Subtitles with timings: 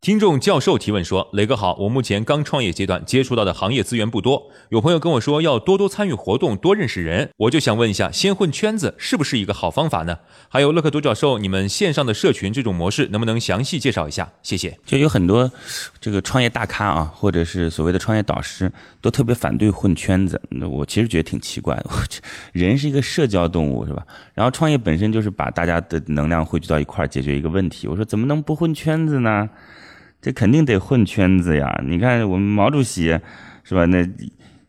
[0.00, 4.50] 听众教授提问说：“磊哥好，我目前刚创业阶段，接触到的行业资源不多。
[4.70, 10.20] 有朋友跟我说要多多参与活动，多认识人，我就想问一下，先混圈子是不是一个好方法呢？
[10.48, 14.32] 还有乐克独角兽，你们线上的社群这种模式，能不能详细介绍一下？
[14.42, 15.52] 谢谢。”就有很多
[16.00, 18.72] 这个创业大咖啊，或者是所谓的创业导师，
[19.02, 20.40] 都特别反对混圈子。
[20.48, 21.90] 那我其实觉得挺奇怪的，
[22.52, 24.06] 人是一个社交动物，是吧？
[24.32, 27.86] 然后创业本身就是把大家的能量汇聚到一块儿，解决一个问题。
[27.86, 29.50] 我说怎么能不混圈子呢？
[30.20, 31.82] 这肯定得混圈子呀！
[31.86, 33.18] 你看我们毛主席，
[33.64, 33.86] 是吧？
[33.86, 34.06] 那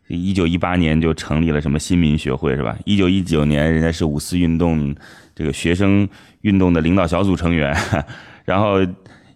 [0.08, 2.76] 一九一八年就成立了什么新民学会，是吧？
[2.84, 4.94] 一九一九年人家是五四运动
[5.34, 6.08] 这个学生
[6.40, 7.76] 运动的领导小组成员，
[8.44, 8.78] 然后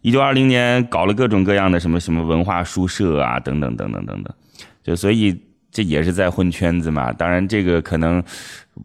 [0.01, 4.35] 一九二零年搞了各种各样的什么什么文化书社啊，等等等等等等，
[4.83, 5.41] 就所以。
[5.77, 7.13] 这也是在混圈子嘛？
[7.13, 8.23] 当然，这个可能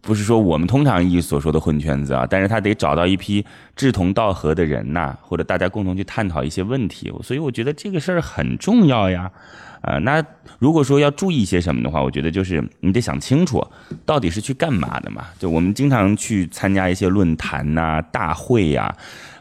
[0.02, 3.46] 不是说我们通常意义所说的混圈子啊，但是他得找到一批
[3.78, 7.10] 志同道合的人呐，或者大家共同去探讨一些问题。
[7.24, 9.32] 所以我觉得这个事儿很重要呀。
[9.80, 10.22] 啊，那
[10.60, 13.66] 如果说要注意一些什么的话，我觉得就是你得想清楚，
[14.06, 15.28] 到底是去干嘛的嘛？
[15.40, 18.94] 就我们经常去参加一些论坛呐、大会呀，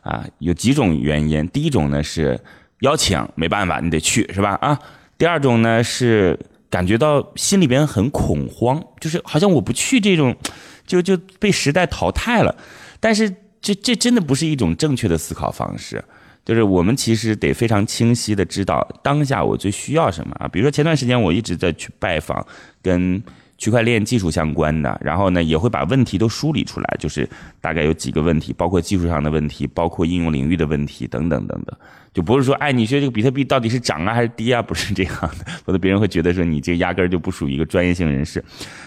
[0.03, 1.45] 啊，有几种原因。
[1.49, 2.39] 第一种呢是
[2.83, 4.57] 邀请，没办法，你得去，是吧？
[4.63, 4.79] 啊，
[5.19, 6.39] 第二种呢是。
[6.71, 10.35] 感觉到心里边很恐慌，就是好像我不去这种，
[10.87, 12.57] 就就被时代淘汰了。
[13.01, 13.29] 但是
[13.61, 16.03] 这这真的不是一种正确的思考方式。
[16.43, 20.49] 就是我们其实得非常清晰的知道当下我最需要什么啊。
[20.49, 22.45] 比如说前段时间我一直在去拜访
[22.83, 23.23] 跟
[23.61, 27.29] 区块链技术相关的，然后呢也会把问题都梳理出来，就是
[27.61, 31.77] 大概有几个问题，包括技术上的问题，包括应用领域的问题等等等等。
[32.15, 34.63] 就不是说，哎，你说这个比特币到底是涨啊还是跌啊？
[34.63, 38.43] 不是这样的，否则别人会觉得说你这压根儿就不属于一个专业性人士。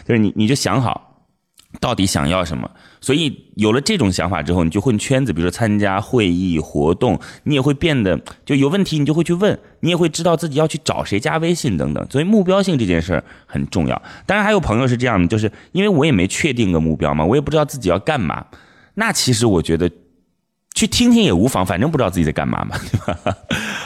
[0.05, 1.12] 就是你，你就想好，
[1.79, 2.69] 到底想要什么。
[3.01, 12.07] 所以有了这种想法之后，你就混圈子，比如说参加会议活动，你也会变得就有问题，你就会去问，你也会知道自己要去找谁加微信等等。
[12.09, 14.01] 所以目标性这件事儿很重要。
[14.25, 18.45] 当然还有朋友是这样的，就是因为我也没确定个目标嘛，我也不知道自己要干嘛。
[18.95, 19.89] 那其实我觉得。
[20.75, 23.37] 去听听也无妨，反正不知道自己在干嘛嘛，对吧？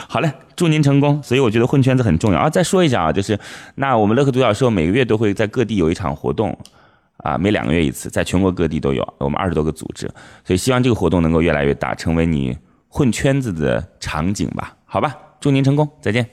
[0.07, 1.21] 好嘞，祝您成功。
[1.21, 2.49] 所以我觉得混圈子很重要啊。
[2.49, 3.37] 再说一下啊，就是
[3.75, 6.57] 那我们乐客独角兽每个月都会在各地有一场活动，
[7.17, 10.07] 啊，每两个月一次，在全国各地都有，我们二十多个组织，
[10.43, 12.57] 所以希望这个活动能够越来越大，成为你
[12.87, 14.75] 混圈子的场景吧？
[14.85, 16.27] 好吧，祝您成功，再见。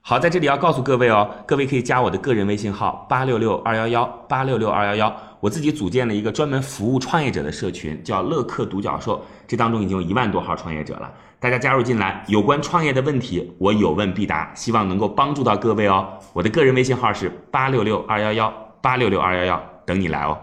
[0.00, 5.16] 好，在这里要告诉各位哦，各位可以加我的个人微信号八六六二幺幺八六六二幺幺。
[5.38, 9.24] 我自己组建了一个专门服务创业者的社群，叫乐客独角兽。
[9.46, 16.08] 这当中已经有一万多号创业者了，大家加入进来，有关创业的问题，我有问必答，希望能够帮助到各位哦。
[16.32, 20.38] 我的个人微信号是八六六二幺幺八六六二幺幺，等你来哦。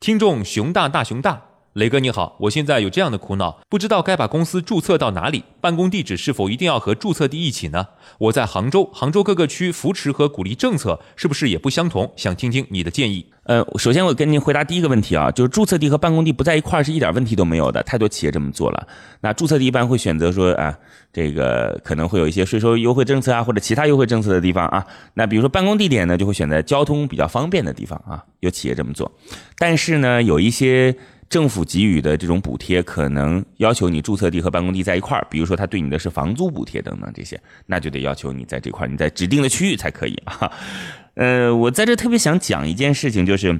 [0.00, 1.47] 听众熊大大熊大。
[1.78, 7.86] 雷哥你好，我现在有这样的苦恼，不知道该把公司注册到哪里，办公地址是否一定要和注册地一起呢？
[8.18, 12.12] 我在杭州，杭州各个区扶持和鼓励政策是不是也不相同？
[12.16, 13.24] 想听听你的建议。
[13.44, 18.88] 呃，首先我跟您回答第一个问题啊，就是注册地和办公地不在一块儿是一点问题都没有的，太多企业这么做了。
[19.20, 20.76] 那注册地一般会选择说啊，
[21.12, 24.84] 这个可能会有一些税收优惠政策啊，或者其他优惠政策的地方啊。
[25.14, 29.10] 那比如说办公地点呢，就会选在交通比较方便的地方啊，有企业这么做。
[29.56, 30.94] 但是呢，有一些
[31.28, 40.50] 政府给予的这种补贴，可能要求你注册地和办公地在一块儿，比如说他对你的是房租补贴等等这些，那就得要求你在这块儿，你在指定的区域才可以啊。
[41.14, 43.58] 呃，我在这特别想讲一件事情，就是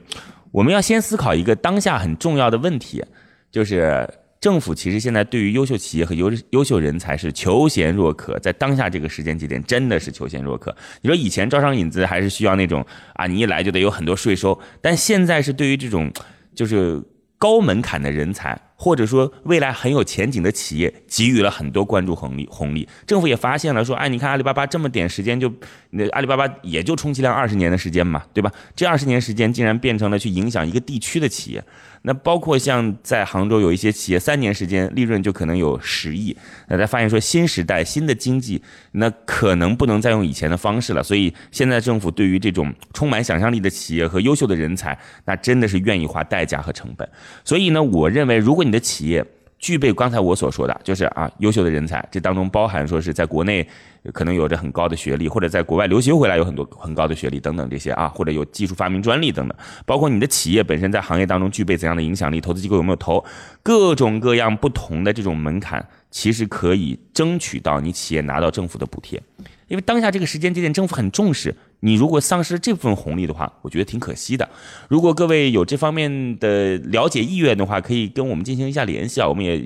[0.50, 3.04] 我们要先思考一个当下很重要的问题，
[3.50, 4.08] 就是
[4.40, 10.74] 政府其实现在对于优秀企业和优优秀人才是求贤若渴，在当下这个时间节点真的是求贤若渴。
[11.02, 16.10] 你说以前招商引资还是需要那种啊，你一来就得有很多税收，但现在是对于这种
[16.54, 17.02] 就是
[17.38, 18.67] 高门槛的人才。
[18.80, 25.52] 或者说未来很有前景的企业给予了很多关注红利，红利政府也发现了说，哎，你看阿里巴巴这么点时间就，
[25.90, 28.52] 那阿里巴巴也就充其量二十年的时间嘛，对吧？
[28.76, 31.64] 这二十年时间竟然变成了去影响一个地区的企业。
[32.02, 36.34] 那包括像在杭州有一些企业，三年时间利润就可能有十亿。
[36.68, 41.02] 那他发现说，新时代新的经济，那可能不能再用以前的方式了。
[41.02, 47.06] 所以现在政府对于这种充满想象力的企业和优秀的人才，那真的是愿意花代价和成本。
[47.44, 49.24] 所以呢，我认为如果你的企业
[49.58, 53.66] 具备刚才我所说的，就是啊，优秀的人才，这当中包含说是在国内
[54.12, 63.24] 可能有着很高的学历，或者在国外留学回来有很多很高的学历等等这些啊，或者有技术发明专利等等，包括你的企业本身在行业当中具备怎样的影响力，投资机构有没有投，
[63.62, 69.22] 各种各样不同的这种门槛，其实可以争取到你企业拿到政府的补贴，
[69.68, 71.54] 因为当下这个时间节点政府很重视。
[71.80, 74.48] 你如果丧失这部分红利的话，我觉得挺可惜的。
[74.88, 79.64] 如果各位有这方面的了解意愿的话，可以跟我们进行一下联系啊，我们也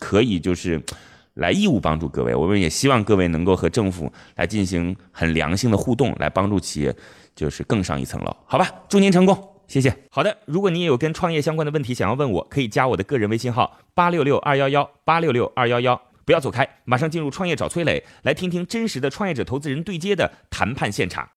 [0.00, 0.82] 可以就是
[1.34, 2.34] 来义务帮助各位。
[2.34, 6.92] 我们也希望各位能够和政府来进行很良性的互动，来帮助企业
[7.36, 8.68] 就是更上一层楼，好吧？
[8.88, 9.94] 祝您成功，谢谢。
[10.10, 16.00] 好的，如果你也有跟创业相关的问题想要问我，可以加我的个人微信号八六六二幺幺八六六二幺幺。
[16.26, 21.28] 不要走开，马上进入创业找崔磊，来听听真实的创业者投资人对接的谈判现场。